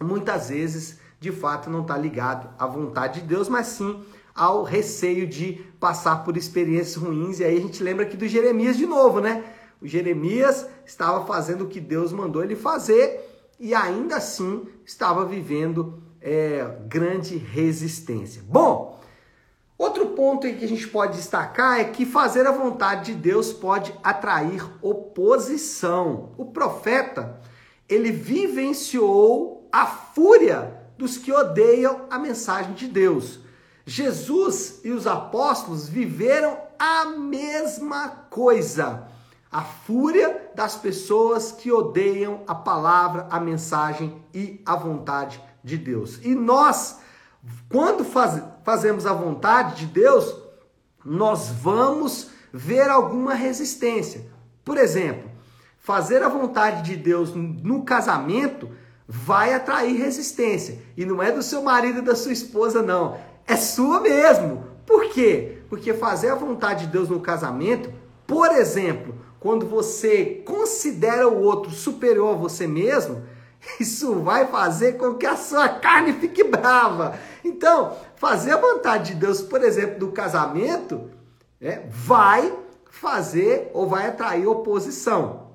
muitas 0.00 0.48
vezes 0.48 0.98
de 1.20 1.32
fato 1.32 1.68
não 1.68 1.82
está 1.82 1.96
ligado 1.96 2.48
à 2.58 2.66
vontade 2.66 3.20
de 3.20 3.26
Deus, 3.26 3.48
mas 3.48 3.66
sim 3.68 4.04
ao 4.34 4.62
receio 4.62 5.26
de 5.26 5.54
passar 5.80 6.22
por 6.22 6.36
experiências 6.36 6.94
ruins. 6.94 7.40
E 7.40 7.44
aí 7.44 7.56
a 7.56 7.60
gente 7.60 7.82
lembra 7.82 8.04
aqui 8.04 8.16
do 8.16 8.28
Jeremias 8.28 8.76
de 8.76 8.86
novo, 8.86 9.20
né? 9.20 9.44
O 9.80 9.86
Jeremias 9.86 10.66
estava 10.86 11.26
fazendo 11.26 11.64
o 11.64 11.68
que 11.68 11.80
Deus 11.80 12.12
mandou 12.12 12.42
ele 12.42 12.54
fazer 12.54 13.20
e 13.58 13.74
ainda 13.74 14.16
assim 14.16 14.64
estava 14.84 15.24
vivendo 15.24 16.00
é, 16.20 16.78
grande 16.88 17.36
resistência. 17.36 18.42
Bom, 18.46 18.98
Outro 19.78 20.06
ponto 20.06 20.40
que 20.40 20.64
a 20.64 20.68
gente 20.68 20.88
pode 20.88 21.16
destacar 21.16 21.78
é 21.78 21.84
que 21.84 22.04
fazer 22.04 22.44
a 22.48 22.50
vontade 22.50 23.12
de 23.12 23.14
Deus 23.20 23.52
pode 23.52 23.94
atrair 24.02 24.68
oposição. 24.82 26.32
O 26.36 26.46
profeta, 26.46 27.40
ele 27.88 28.10
vivenciou 28.10 29.68
a 29.70 29.86
fúria 29.86 30.76
dos 30.98 31.16
que 31.16 31.30
odeiam 31.30 32.06
a 32.10 32.18
mensagem 32.18 32.72
de 32.72 32.88
Deus. 32.88 33.38
Jesus 33.86 34.80
e 34.82 34.90
os 34.90 35.06
apóstolos 35.06 35.88
viveram 35.88 36.58
a 36.76 37.04
mesma 37.06 38.08
coisa. 38.08 39.06
A 39.50 39.62
fúria 39.62 40.50
das 40.56 40.74
pessoas 40.74 41.52
que 41.52 41.70
odeiam 41.70 42.42
a 42.48 42.54
palavra, 42.54 43.28
a 43.30 43.38
mensagem 43.38 44.20
e 44.34 44.60
a 44.66 44.74
vontade 44.74 45.40
de 45.68 45.76
Deus. 45.76 46.20
E 46.24 46.34
nós 46.34 46.98
quando 47.68 48.04
faz, 48.04 48.42
fazemos 48.64 49.06
a 49.06 49.12
vontade 49.12 49.76
de 49.76 49.86
Deus, 49.86 50.34
nós 51.04 51.48
vamos 51.48 52.30
ver 52.52 52.88
alguma 52.88 53.34
resistência. 53.34 54.26
Por 54.64 54.76
exemplo, 54.76 55.30
fazer 55.78 56.22
a 56.22 56.28
vontade 56.28 56.82
de 56.82 56.96
Deus 56.96 57.34
no 57.34 57.84
casamento 57.84 58.70
vai 59.06 59.54
atrair 59.54 59.96
resistência. 59.96 60.78
E 60.96 61.04
não 61.04 61.22
é 61.22 61.30
do 61.30 61.42
seu 61.42 61.62
marido 61.62 61.98
e 62.00 62.02
da 62.02 62.14
sua 62.14 62.32
esposa, 62.32 62.82
não. 62.82 63.18
É 63.46 63.56
sua 63.56 64.00
mesmo. 64.00 64.64
Por 64.84 65.08
quê? 65.10 65.58
Porque 65.68 65.94
fazer 65.94 66.30
a 66.30 66.34
vontade 66.34 66.86
de 66.86 66.92
Deus 66.92 67.08
no 67.08 67.20
casamento, 67.20 67.92
por 68.26 68.50
exemplo, 68.52 69.14
quando 69.40 69.66
você 69.66 70.42
considera 70.44 71.28
o 71.28 71.42
outro 71.42 71.70
superior 71.70 72.34
a 72.34 72.38
você 72.38 72.66
mesmo, 72.66 73.22
isso 73.80 74.20
vai 74.20 74.46
fazer 74.46 74.94
com 74.94 75.14
que 75.14 75.26
a 75.26 75.36
sua 75.36 75.68
carne 75.68 76.12
fique 76.14 76.44
brava. 76.44 77.18
Então, 77.44 77.96
fazer 78.16 78.52
a 78.52 78.56
vontade 78.56 79.14
de 79.14 79.20
Deus, 79.20 79.40
por 79.40 79.62
exemplo, 79.62 79.98
do 79.98 80.12
casamento, 80.12 81.10
é, 81.60 81.82
vai 81.88 82.52
fazer 82.90 83.70
ou 83.74 83.86
vai 83.86 84.06
atrair 84.06 84.46
oposição. 84.46 85.48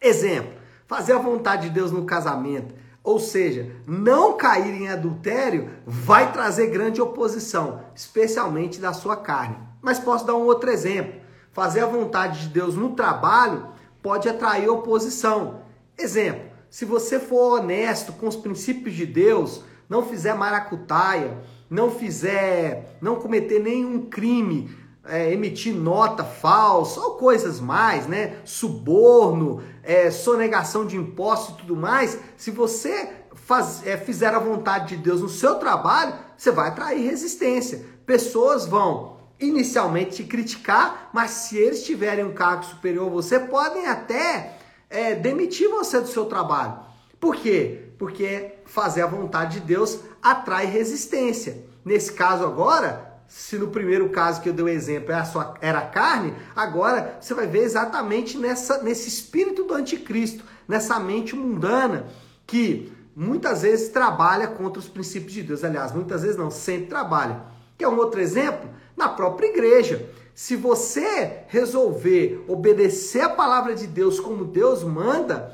Exemplo, 0.00 0.52
fazer 0.86 1.12
a 1.12 1.18
vontade 1.18 1.68
de 1.68 1.74
Deus 1.74 1.90
no 1.90 2.04
casamento 2.04 2.74
ou 3.08 3.18
seja, 3.18 3.74
não 3.86 4.36
cair 4.36 4.82
em 4.82 4.90
adultério 4.90 5.70
vai 5.86 6.30
trazer 6.30 6.66
grande 6.66 7.00
oposição, 7.00 7.80
especialmente 7.94 8.78
da 8.78 8.92
sua 8.92 9.16
carne. 9.16 9.56
Mas 9.80 9.98
posso 9.98 10.26
dar 10.26 10.34
um 10.34 10.44
outro 10.44 10.68
exemplo. 10.68 11.18
Fazer 11.50 11.80
a 11.80 11.86
vontade 11.86 12.40
de 12.40 12.48
Deus 12.48 12.74
no 12.74 12.90
trabalho 12.90 13.68
pode 14.02 14.28
atrair 14.28 14.68
oposição. 14.68 15.62
Exemplo, 15.96 16.47
se 16.70 16.84
você 16.84 17.18
for 17.18 17.60
honesto 17.60 18.12
com 18.12 18.26
os 18.28 18.36
princípios 18.36 18.94
de 18.94 19.06
Deus, 19.06 19.62
não 19.88 20.02
fizer 20.02 20.34
maracutaia, 20.34 21.38
não 21.70 21.90
fizer, 21.90 22.98
não 23.00 23.16
cometer 23.16 23.58
nenhum 23.58 24.06
crime, 24.06 24.70
é, 25.06 25.32
emitir 25.32 25.74
nota 25.74 26.22
falsa 26.22 27.00
ou 27.00 27.12
coisas 27.12 27.58
mais, 27.60 28.06
né? 28.06 28.36
Suborno, 28.44 29.62
é, 29.82 30.10
sonegação 30.10 30.86
de 30.86 30.96
impostos 30.96 31.54
e 31.54 31.58
tudo 31.58 31.74
mais. 31.74 32.18
Se 32.36 32.50
você 32.50 33.10
faz, 33.34 33.86
é, 33.86 33.96
fizer 33.96 34.34
a 34.34 34.38
vontade 34.38 34.96
de 34.96 35.02
Deus 35.02 35.22
no 35.22 35.28
seu 35.28 35.54
trabalho, 35.54 36.14
você 36.36 36.50
vai 36.50 36.68
atrair 36.68 37.02
resistência. 37.02 37.84
Pessoas 38.04 38.66
vão 38.66 39.16
inicialmente 39.40 40.16
te 40.16 40.24
criticar, 40.24 41.08
mas 41.12 41.30
se 41.30 41.56
eles 41.56 41.84
tiverem 41.84 42.24
um 42.24 42.34
cargo 42.34 42.64
superior 42.64 43.06
a 43.06 43.10
você, 43.10 43.38
podem 43.38 43.86
até 43.86 44.57
é, 44.90 45.14
demitir 45.14 45.68
você 45.68 46.00
do 46.00 46.08
seu 46.08 46.26
trabalho. 46.26 46.80
Por 47.20 47.36
quê? 47.36 47.90
Porque 47.98 48.54
fazer 48.66 49.02
a 49.02 49.06
vontade 49.06 49.60
de 49.60 49.66
Deus 49.66 50.00
atrai 50.22 50.66
resistência. 50.66 51.64
Nesse 51.84 52.12
caso 52.12 52.44
agora, 52.44 53.20
se 53.26 53.58
no 53.58 53.68
primeiro 53.68 54.08
caso 54.08 54.40
que 54.40 54.48
eu 54.48 54.52
dei 54.52 54.64
o 54.64 54.68
exemplo 54.68 55.12
era, 55.12 55.24
sua, 55.24 55.54
era 55.60 55.82
carne, 55.82 56.34
agora 56.54 57.18
você 57.20 57.34
vai 57.34 57.46
ver 57.46 57.62
exatamente 57.62 58.38
nessa, 58.38 58.82
nesse 58.82 59.08
espírito 59.08 59.64
do 59.64 59.74
anticristo, 59.74 60.44
nessa 60.66 60.98
mente 60.98 61.36
mundana 61.36 62.06
que 62.46 62.92
muitas 63.14 63.62
vezes 63.62 63.90
trabalha 63.90 64.46
contra 64.46 64.78
os 64.78 64.88
princípios 64.88 65.32
de 65.32 65.42
Deus. 65.42 65.64
Aliás, 65.64 65.92
muitas 65.92 66.22
vezes 66.22 66.36
não, 66.36 66.50
sempre 66.50 66.86
trabalha. 66.86 67.42
Quer 67.76 67.88
um 67.88 67.98
outro 67.98 68.20
exemplo? 68.20 68.70
Na 68.96 69.08
própria 69.08 69.48
igreja. 69.48 70.08
Se 70.38 70.54
você 70.54 71.42
resolver 71.48 72.44
obedecer 72.46 73.22
a 73.22 73.28
palavra 73.28 73.74
de 73.74 73.88
Deus 73.88 74.20
como 74.20 74.44
Deus 74.44 74.84
manda, 74.84 75.52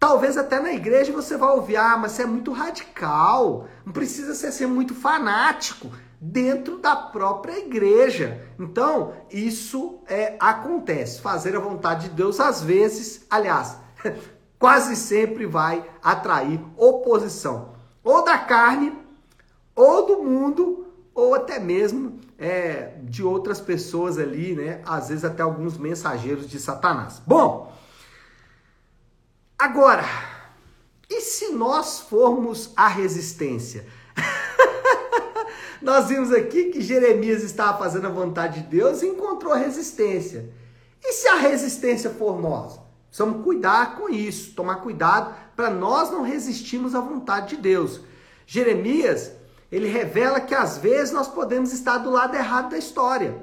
talvez 0.00 0.36
até 0.36 0.58
na 0.58 0.72
igreja 0.72 1.12
você 1.12 1.36
vai 1.36 1.50
ouvir, 1.50 1.76
ah, 1.76 1.96
mas 1.96 2.10
você 2.10 2.22
é 2.22 2.26
muito 2.26 2.50
radical, 2.50 3.68
não 3.84 3.92
precisa 3.92 4.34
ser, 4.34 4.50
ser 4.50 4.66
muito 4.66 4.96
fanático 4.96 5.92
dentro 6.20 6.78
da 6.78 6.96
própria 6.96 7.56
igreja. 7.56 8.44
Então, 8.58 9.12
isso 9.30 10.00
é 10.08 10.34
acontece. 10.40 11.20
Fazer 11.20 11.54
a 11.54 11.60
vontade 11.60 12.08
de 12.08 12.16
Deus 12.16 12.40
às 12.40 12.60
vezes, 12.60 13.24
aliás, 13.30 13.76
quase 14.58 14.96
sempre 14.96 15.46
vai 15.46 15.88
atrair 16.02 16.60
oposição, 16.76 17.76
ou 18.02 18.24
da 18.24 18.36
carne, 18.38 18.92
ou 19.72 20.04
do 20.04 20.24
mundo, 20.24 20.84
ou 21.14 21.32
até 21.32 21.60
mesmo 21.60 22.25
é, 22.38 22.94
de 23.02 23.22
outras 23.22 23.60
pessoas 23.60 24.18
ali, 24.18 24.54
né? 24.54 24.80
Às 24.84 25.08
vezes 25.08 25.24
até 25.24 25.42
alguns 25.42 25.78
mensageiros 25.78 26.48
de 26.48 26.58
Satanás. 26.58 27.20
Bom, 27.26 27.72
agora, 29.58 30.04
e 31.08 31.20
se 31.20 31.52
nós 31.52 32.00
formos 32.00 32.72
a 32.76 32.88
resistência? 32.88 33.86
nós 35.80 36.08
vimos 36.08 36.32
aqui 36.32 36.70
que 36.70 36.80
Jeremias 36.80 37.42
estava 37.42 37.78
fazendo 37.78 38.06
a 38.06 38.10
vontade 38.10 38.62
de 38.62 38.68
Deus 38.68 39.02
e 39.02 39.06
encontrou 39.06 39.54
resistência. 39.54 40.52
E 41.02 41.12
se 41.12 41.28
a 41.28 41.36
resistência 41.36 42.10
for 42.10 42.40
nós? 42.40 42.78
Precisamos 43.08 43.44
cuidar 43.44 43.96
com 43.96 44.10
isso, 44.10 44.54
tomar 44.54 44.76
cuidado 44.76 45.34
para 45.54 45.70
nós 45.70 46.10
não 46.10 46.22
resistirmos 46.22 46.94
à 46.94 47.00
vontade 47.00 47.56
de 47.56 47.62
Deus. 47.62 48.00
Jeremias 48.46 49.32
ele 49.70 49.88
revela 49.88 50.40
que 50.40 50.54
às 50.54 50.78
vezes 50.78 51.12
nós 51.12 51.28
podemos 51.28 51.72
estar 51.72 51.98
do 51.98 52.10
lado 52.10 52.34
errado 52.36 52.70
da 52.70 52.78
história. 52.78 53.36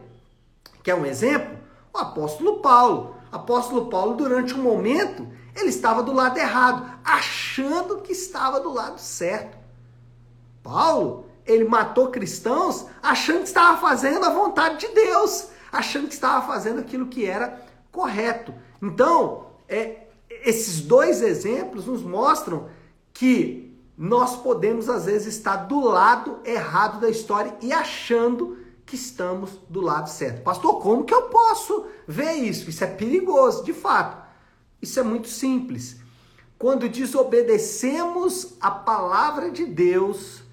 Quer 0.82 0.96
um 0.96 1.06
exemplo? 1.06 1.58
O 1.94 1.98
apóstolo 1.98 2.60
Paulo. 2.60 3.16
O 3.32 3.36
apóstolo 3.36 3.90
Paulo, 3.90 4.16
durante 4.16 4.54
um 4.54 4.62
momento, 4.62 5.28
ele 5.56 5.70
estava 5.70 6.02
do 6.02 6.14
lado 6.14 6.38
errado, 6.38 7.00
achando 7.04 8.02
que 8.02 8.12
estava 8.12 8.60
do 8.60 8.72
lado 8.72 9.00
certo. 9.00 9.58
Paulo, 10.62 11.26
ele 11.46 11.66
matou 11.66 12.08
cristãos 12.08 12.86
achando 13.02 13.40
que 13.40 13.48
estava 13.48 13.78
fazendo 13.78 14.26
a 14.26 14.30
vontade 14.30 14.88
de 14.88 14.94
Deus, 14.94 15.50
achando 15.72 16.08
que 16.08 16.14
estava 16.14 16.46
fazendo 16.48 16.80
aquilo 16.80 17.08
que 17.08 17.26
era 17.26 17.62
correto. 17.92 18.54
Então, 18.82 19.48
é, 19.68 20.08
esses 20.30 20.82
dois 20.82 21.22
exemplos 21.22 21.86
nos 21.86 22.02
mostram 22.02 22.70
que 23.14 23.73
nós 23.98 24.36
podemos 24.36 24.90
às 24.90 25.06
vezes 25.06 25.36
estar 25.36 25.56
do 25.56 25.80
lado 25.80 26.40
errado 26.44 27.00
da 27.00 27.10
história 27.10 27.56
e 27.62 27.72
achando 27.72 28.58
que 28.86 28.96
estamos 28.96 29.52
do 29.70 29.82
lado 29.82 30.10
certo. 30.10 30.42
Pastor, 30.42 30.82
como 30.82 31.04
que 31.04 31.14
eu 31.14 31.24
posso 31.24 31.86
ver 32.08 32.34
isso? 32.34 32.70
Isso 32.70 32.84
é 32.84 32.88
perigoso, 32.88 33.64
de 33.64 33.74
fato. 33.74 34.22
Isso 34.82 35.00
é 35.00 35.04
muito 35.04 35.28
simples. 35.28 36.02
Quando 36.58 36.90
desobedecemos 36.90 38.56
a 38.60 38.72
palavra 38.72 39.52
de 39.52 39.66
Deus, 39.66 40.44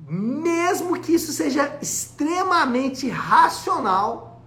mesmo 0.00 0.98
que 1.00 1.12
isso 1.12 1.32
seja 1.32 1.78
extremamente 1.80 3.08
racional, 3.08 4.42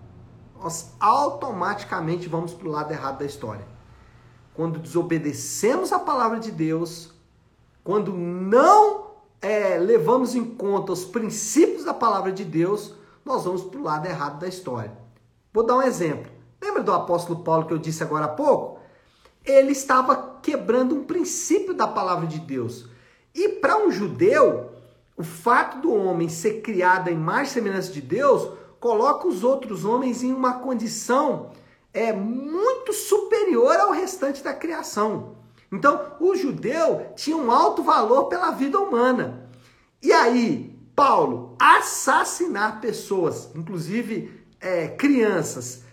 nós 0.60 0.92
automaticamente 1.00 2.28
vamos 2.28 2.54
para 2.54 2.68
o 2.68 2.72
lado 2.72 2.92
errado 2.92 3.20
da 3.20 3.26
história. 3.26 3.66
Quando 4.54 4.80
desobedecemos 4.80 5.92
a 5.92 6.00
palavra 6.00 6.40
de 6.40 6.52
Deus, 6.52 7.14
quando 7.84 8.14
não 8.14 9.12
é, 9.42 9.78
levamos 9.78 10.36
em 10.36 10.46
conta 10.46 10.92
os 10.92 11.04
princípios 11.06 11.84
da 11.84 11.94
palavra 11.94 12.32
de 12.32 12.44
Deus, 12.44 12.94
nós 13.26 13.44
vamos 13.44 13.64
para 13.64 13.80
o 13.80 13.84
lado 13.84 14.06
errado 14.06 14.40
da 14.40 14.48
história. 14.48 14.92
Vou 15.54 15.66
dar 15.66 15.78
um 15.78 15.82
exemplo. 15.82 16.32
Lembra 16.62 16.84
do 16.84 16.94
apóstolo 16.94 17.44
Paulo 17.44 17.66
que 17.66 17.74
eu 17.74 17.78
disse 17.78 18.04
agora 18.04 18.26
há 18.26 18.30
pouco? 18.30 18.80
Ele 19.44 19.72
estava 19.72 20.40
quebrando 20.42 20.96
um 20.96 21.04
princípio 21.04 21.74
da 21.74 21.88
palavra 21.88 22.28
de 22.28 22.40
Deus. 22.40 22.88
E 23.34 23.50
para 23.50 23.78
um 23.78 23.90
judeu, 23.90 24.72
o 25.18 25.24
fato 25.24 25.80
do 25.80 25.94
homem 25.94 26.30
ser 26.30 26.62
criado 26.62 27.10
em 27.10 27.16
mais 27.16 27.50
semelhança 27.50 27.92
de 27.92 28.02
Deus 28.02 28.50
coloca 28.80 29.28
os 29.28 29.44
outros 29.44 29.86
homens 29.86 30.24
em 30.24 30.34
uma 30.34 30.56
condição 30.56 31.52
é 31.94 32.14
muito 32.14 32.94
superior 32.94 33.76
ao 33.78 33.92
restante 33.92 34.44
da 34.44 34.54
criação. 34.54 35.36
Então, 35.72 36.18
o 36.20 36.36
judeu 36.36 37.14
tinha 37.16 37.38
um 37.38 37.50
alto 37.50 37.82
valor 37.82 38.26
pela 38.26 38.52
vida 38.52 38.78
humana. 38.80 39.50
E 40.02 40.12
aí, 40.12 40.78
Paulo, 40.96 41.56
assassinar 41.60 42.82
pessoas, 42.82 43.50
inclusive 43.56 44.46
é, 44.60 44.90
crianças, 44.90 45.84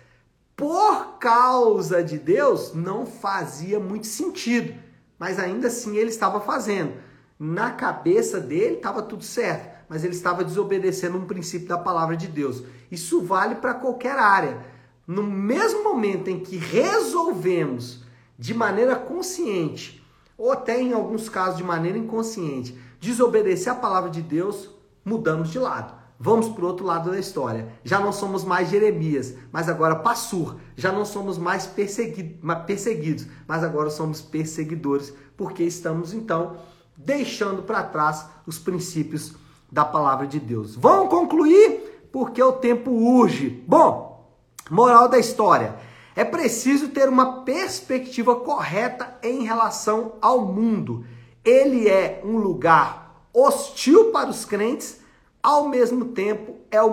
por 0.56 1.18
causa 1.18 2.02
de 2.02 2.18
Deus, 2.18 2.75
não 2.75 3.06
fazia 3.06 3.78
muito 3.78 4.08
sentido. 4.08 4.75
Mas 5.16 5.38
ainda 5.38 5.68
assim 5.68 5.97
ele 5.97 6.11
estava 6.11 6.40
fazendo. 6.40 6.94
Na 7.38 7.70
cabeça 7.70 8.40
dele 8.40 8.75
estava 8.76 9.00
tudo 9.00 9.23
certo, 9.23 9.85
mas 9.88 10.02
ele 10.02 10.14
estava 10.14 10.42
desobedecendo 10.42 11.16
um 11.16 11.26
princípio 11.26 11.68
da 11.68 11.78
palavra 11.78 12.16
de 12.16 12.26
Deus. 12.26 12.64
Isso 12.90 13.20
vale 13.23 13.54
para 13.56 13.75
qualquer 13.75 14.18
área. 14.18 14.58
No 15.06 15.23
mesmo 15.23 15.85
momento 15.85 16.28
em 16.28 16.40
que 16.40 16.56
resolvemos 16.56 18.04
de 18.38 18.54
maneira 18.54 18.95
consciente, 18.95 20.02
ou 20.37 20.52
até 20.52 20.80
em 20.80 20.92
alguns 20.92 21.28
casos 21.28 21.57
de 21.57 21.64
maneira 21.64 21.99
inconsciente, 21.99 22.78
desobedecer 23.00 23.73
a 23.73 23.76
palavra 23.76 24.09
de 24.09 24.23
Deus, 24.23 24.71
mudamos 25.04 25.50
de 25.50 25.59
lado. 25.59 25.99
Vamos 26.21 26.49
para 26.49 26.64
o 26.64 26.66
outro 26.66 26.85
lado 26.85 27.11
da 27.11 27.18
história. 27.18 27.68
Já 27.85 28.00
não 28.00 28.12
somos 28.12 28.45
mais 28.45 28.71
Jeremias, 28.71 29.35
mas 29.52 29.68
agora 29.68 29.97
Passur. 29.97 30.57
Já 30.76 30.90
não 30.90 31.04
somos 31.04 31.38
mais 31.38 31.66
perseguidos, 31.66 33.26
mas 33.47 33.62
agora 33.62 33.88
somos 33.88 34.21
perseguidores, 34.21 35.12
porque 35.37 35.62
estamos 35.62 36.12
então 36.12 36.57
deixando 36.97 37.62
para 37.62 37.85
trás 37.85 38.26
os 38.47 38.59
princípios 38.59 39.35
da 39.71 39.85
palavra 39.85 40.26
de 40.26 40.40
Deus. 40.40 40.75
Vamos 40.75 41.09
concluir, 41.09 42.09
porque 42.11 42.42
o 42.42 42.52
tempo 42.52 42.90
urge. 42.90 43.62
Bom, 43.66 44.28
moral 44.68 45.09
da 45.09 45.18
história. 45.18 45.76
É 46.18 46.25
preciso 46.25 46.88
ter 46.88 47.08
uma 47.08 47.42
perspectiva 47.42 48.34
correta 48.34 49.16
em 49.22 49.44
relação 49.44 50.14
ao 50.20 50.44
mundo. 50.44 51.06
Ele 51.44 51.88
é 51.88 52.20
um 52.25 52.38
lugar 52.38 53.22
hostil 53.32 54.10
para 54.10 54.28
os 54.28 54.44
crentes, 54.44 54.98
ao 55.40 55.68
mesmo 55.68 56.06
tempo 56.06 56.56
é 56.72 56.82
o, 56.82 56.92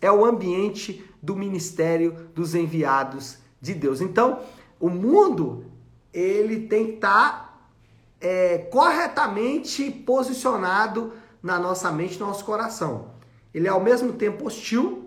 é 0.00 0.10
o 0.10 0.24
ambiente 0.24 1.08
do 1.22 1.36
ministério 1.36 2.28
dos 2.34 2.56
enviados 2.56 3.38
de 3.60 3.74
Deus. 3.74 4.00
Então, 4.00 4.40
o 4.80 4.90
mundo 4.90 5.66
ele 6.12 6.66
tem 6.66 6.86
que 6.86 6.94
estar 6.94 7.30
tá, 7.30 7.58
é, 8.20 8.58
corretamente 8.58 9.88
posicionado 9.88 11.12
na 11.40 11.60
nossa 11.60 11.92
mente, 11.92 12.18
no 12.18 12.26
nosso 12.26 12.44
coração. 12.44 13.10
Ele 13.54 13.68
é 13.68 13.70
ao 13.70 13.80
mesmo 13.80 14.14
tempo 14.14 14.44
hostil, 14.44 15.03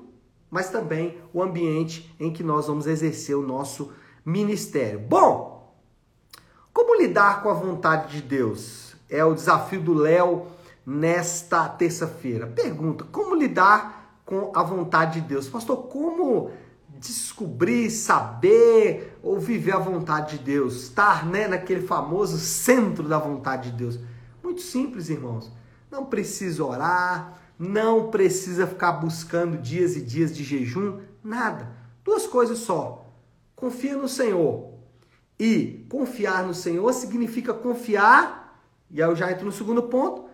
mas 0.50 0.70
também 0.70 1.18
o 1.34 1.42
ambiente 1.42 2.14
em 2.20 2.32
que 2.32 2.44
nós 2.44 2.68
vamos 2.68 2.88
exercer 2.88 3.36
o 3.36 3.46
nosso 3.46 3.92
ministério. 4.26 5.00
Bom, 5.00 5.74
como 6.74 6.96
lidar 7.02 7.44
com 7.44 7.50
a 7.50 7.54
vontade 7.54 8.18
de 8.18 8.22
Deus? 8.22 8.88
é 9.10 9.24
o 9.24 9.34
desafio 9.34 9.82
do 9.82 9.94
Léo 9.94 10.48
nesta 10.86 11.68
terça-feira. 11.68 12.48
Pergunta: 12.48 13.06
como 13.12 13.36
lidar 13.36 14.22
com 14.26 14.52
a 14.56 14.64
vontade 14.64 15.22
de 15.22 15.28
Deus? 15.28 15.48
Pastor, 15.48 15.84
como 15.88 16.52
descobrir, 17.00 17.90
saber 17.90 19.18
ou 19.22 19.40
viver 19.40 19.74
a 19.74 19.80
vontade 19.80 20.38
de 20.38 20.44
Deus? 20.44 20.84
Estar 20.84 21.26
né, 21.26 21.48
naquele 21.48 21.86
famoso 21.86 22.38
centro 22.38 23.08
da 23.08 23.18
vontade 23.18 23.72
de 23.72 23.78
Deus? 23.78 24.00
Muito 24.44 24.62
simples, 24.62 25.10
irmãos. 25.10 25.52
Não 25.90 26.06
precisa 26.06 26.64
orar, 26.66 27.40
não 27.58 28.10
precisa 28.10 28.68
ficar 28.68 28.94
buscando 28.94 29.58
dias 29.58 29.96
e 29.96 30.02
dias 30.02 30.36
de 30.36 30.44
jejum, 30.44 31.00
nada. 31.24 31.72
Duas 32.04 32.28
coisas 32.28 32.60
só. 32.60 33.06
Confia 33.56 33.96
no 33.96 34.08
Senhor. 34.08 34.74
E 35.40 35.86
confiar 35.90 36.46
no 36.46 36.54
Senhor 36.54 36.92
significa 36.94 37.54
confiar, 37.54 38.62
e 38.90 39.02
aí 39.02 39.10
eu 39.10 39.16
já 39.16 39.32
entro 39.32 39.46
no 39.46 39.52
segundo 39.52 39.84
ponto, 39.84 40.26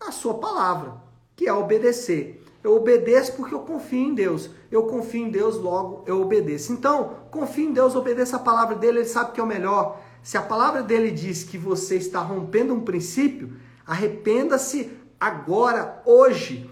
na 0.00 0.12
sua 0.12 0.34
palavra, 0.34 0.94
que 1.36 1.46
é 1.46 1.52
obedecer. 1.52 2.42
Eu 2.62 2.76
obedeço 2.76 3.32
porque 3.34 3.54
eu 3.54 3.60
confio 3.60 3.98
em 3.98 4.14
Deus. 4.14 4.50
Eu 4.70 4.84
confio 4.84 5.26
em 5.26 5.30
Deus, 5.30 5.56
logo 5.56 6.04
eu 6.06 6.20
obedeço. 6.20 6.72
Então, 6.72 7.16
confie 7.30 7.64
em 7.64 7.72
Deus, 7.72 7.94
obedeça 7.94 8.36
a 8.36 8.40
palavra 8.40 8.76
dele, 8.76 8.98
ele 8.98 9.08
sabe 9.08 9.32
que 9.32 9.40
é 9.40 9.42
o 9.42 9.46
melhor. 9.46 10.00
Se 10.22 10.36
a 10.36 10.42
palavra 10.42 10.82
dele 10.82 11.10
diz 11.10 11.42
que 11.42 11.56
você 11.56 11.96
está 11.96 12.20
rompendo 12.20 12.74
um 12.74 12.80
princípio, 12.80 13.54
arrependa-se 13.86 14.90
agora, 15.20 16.02
hoje. 16.06 16.68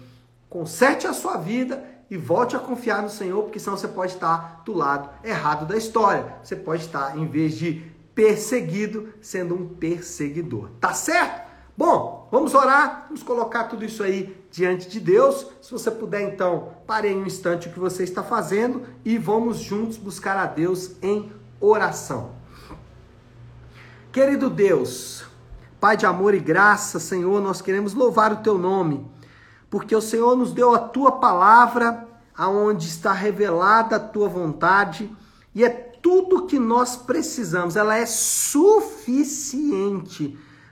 Conserte 0.49 1.05
a 1.05 1.13
sua 1.13 1.37
vida 1.37 1.85
e 2.09 2.17
volte 2.17 2.55
a 2.55 2.59
confiar 2.59 3.03
no 3.03 3.09
Senhor, 3.09 3.43
porque 3.43 3.59
senão 3.59 3.77
você 3.77 3.87
pode 3.87 4.13
estar 4.13 4.63
do 4.65 4.73
lado 4.73 5.09
errado 5.23 5.67
da 5.67 5.77
história. 5.77 6.37
Você 6.43 6.55
pode 6.55 6.83
estar, 6.83 7.15
em 7.15 7.27
vez 7.27 7.55
de 7.55 7.83
perseguido, 8.15 9.13
sendo 9.21 9.53
um 9.53 9.67
perseguidor. 9.67 10.71
Tá 10.79 10.91
certo? 10.93 11.47
Bom, 11.77 12.27
vamos 12.31 12.53
orar, 12.55 13.05
vamos 13.05 13.23
colocar 13.23 13.65
tudo 13.65 13.85
isso 13.85 14.03
aí 14.03 14.35
diante 14.51 14.89
de 14.89 14.99
Deus. 14.99 15.47
Se 15.61 15.71
você 15.71 15.89
puder, 15.91 16.21
então, 16.21 16.73
pare 16.85 17.13
um 17.13 17.25
instante 17.25 17.69
o 17.69 17.71
que 17.71 17.79
você 17.79 18.03
está 18.03 18.23
fazendo 18.23 18.83
e 19.05 19.17
vamos 19.17 19.59
juntos 19.59 19.95
buscar 19.95 20.35
a 20.35 20.45
Deus 20.45 20.91
em 21.01 21.31
oração. 21.61 22.31
Querido 24.11 24.49
Deus, 24.49 25.23
Pai 25.79 25.95
de 25.95 26.05
amor 26.05 26.33
e 26.33 26.39
graça, 26.39 26.99
Senhor, 26.99 27.41
nós 27.41 27.61
queremos 27.61 27.93
louvar 27.93 28.33
o 28.33 28.37
teu 28.43 28.57
nome, 28.57 29.09
porque 29.69 29.95
o 29.95 30.01
Senhor 30.01 30.35
nos 30.35 30.51
deu 30.51 30.75
a 30.75 30.79
tua 30.79 31.13
palavra, 31.13 32.05
aonde 32.35 32.85
está 32.87 33.13
revelada 33.13 33.95
a 33.95 33.99
tua 33.99 34.27
vontade, 34.27 35.09
e 35.55 35.63
é 35.63 35.69
tudo 35.69 36.45
que 36.47 36.59
nós 36.59 36.97
precisamos, 36.97 37.77
ela 37.77 37.95
é 37.95 38.05
suficiente 38.05 39.57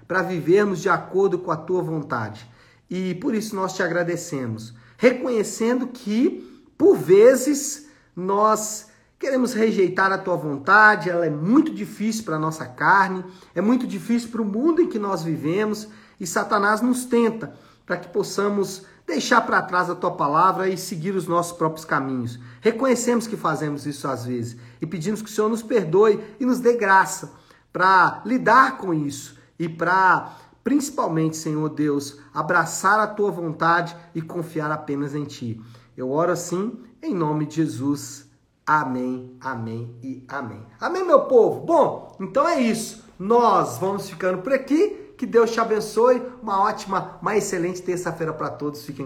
para 0.06 0.22
vivermos 0.22 0.82
de 0.82 0.90
acordo 0.90 1.40
com 1.40 1.52
a 1.52 1.58
tua 1.58 1.82
vontade. 1.82 2.46
E 2.90 3.16
por 3.16 3.34
isso 3.34 3.56
nós 3.56 3.74
te 3.74 3.82
agradecemos, 3.82 4.74
reconhecendo 4.98 5.88
que, 5.88 6.66
por 6.78 6.98
vezes, 6.98 7.88
nós 8.14 8.88
queremos 9.20 9.54
rejeitar 9.54 10.12
a 10.12 10.18
tua 10.18 10.36
vontade, 10.36 11.10
ela 11.10 11.26
é 11.26 11.30
muito 11.30 11.74
difícil 11.74 12.24
para 12.24 12.36
a 12.36 12.40
nossa 12.40 12.66
carne, 12.66 13.24
é 13.56 13.62
muito 13.62 13.88
difícil 13.88 14.30
para 14.30 14.42
o 14.42 14.46
mundo 14.46 14.82
em 14.82 14.88
que 14.88 15.00
nós 15.00 15.24
vivemos, 15.24 15.88
e 16.20 16.28
Satanás 16.28 16.82
nos 16.82 17.06
tenta 17.06 17.54
para 17.86 17.98
que 17.98 18.10
possamos 18.10 18.86
deixar 19.08 19.42
para 19.42 19.62
trás 19.62 19.90
a 19.90 19.96
tua 19.96 20.12
palavra 20.12 20.68
e 20.68 20.78
seguir 20.78 21.16
os 21.16 21.28
nossos 21.28 21.58
próprios 21.58 21.86
caminhos. 21.86 22.38
Reconhecemos 22.60 23.26
que 23.26 23.38
fazemos 23.38 23.86
isso 23.86 24.08
às 24.08 24.26
vezes 24.26 24.58
e 24.82 24.86
pedimos 24.86 25.22
que 25.22 25.30
o 25.30 25.34
Senhor 25.34 25.50
nos 25.50 25.64
perdoe 25.64 26.22
e 26.40 26.46
nos 26.46 26.60
dê 26.60 26.76
graça 26.76 27.32
para 27.72 28.22
lidar 28.26 28.78
com 28.78 28.94
isso 28.94 29.38
e 29.58 29.70
para, 29.70 30.36
principalmente, 30.64 31.38
Senhor 31.38 31.70
Deus, 31.70 32.20
abraçar 32.34 33.00
a 33.00 33.08
tua 33.08 33.32
vontade 33.32 33.96
e 34.14 34.22
confiar 34.22 34.72
apenas 34.72 35.16
em 35.16 35.24
ti. 35.24 35.62
Eu 35.96 36.12
oro 36.12 36.32
assim, 36.32 36.78
em 37.02 37.14
nome 37.14 37.46
de 37.46 37.56
Jesus. 37.56 38.27
Amém, 38.68 39.38
amém 39.40 39.96
e 40.04 40.26
amém. 40.28 40.62
Amém, 40.78 41.06
meu 41.06 41.22
povo? 41.22 41.66
Bom, 41.66 42.18
então 42.20 42.46
é 42.46 42.60
isso. 42.60 43.06
Nós 43.18 43.78
vamos 43.78 44.10
ficando 44.10 44.42
por 44.42 44.52
aqui. 44.52 45.14
Que 45.18 45.26
Deus 45.26 45.52
te 45.52 45.60
abençoe. 45.62 46.22
Uma 46.44 46.62
ótima, 46.62 47.18
uma 47.22 47.38
excelente 47.38 47.82
terça-feira 47.82 48.34
para 48.34 48.50
todos. 48.50 48.84
Fiquem 48.86 49.06